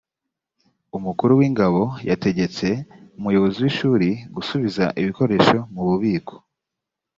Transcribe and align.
umukuru 0.97 1.31
w 1.39 1.41
ingabo 1.49 1.81
yategetse 2.09 2.67
umuyobozi 3.17 3.57
w 3.61 3.67
ishuri 3.71 4.09
gusubiza 4.35 4.83
ibikoresho 5.01 5.57
mu 5.73 5.81
bubiko 5.87 6.33